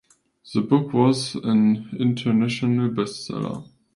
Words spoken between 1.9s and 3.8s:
international bestseller.